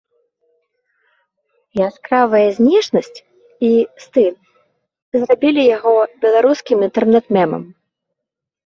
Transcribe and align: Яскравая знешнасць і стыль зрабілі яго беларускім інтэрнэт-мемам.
Яскравая 1.87 2.41
знешнасць 2.57 3.19
і 3.69 3.71
стыль 4.07 4.35
зрабілі 5.21 5.63
яго 5.77 5.95
беларускім 6.27 6.77
інтэрнэт-мемам. 6.91 7.63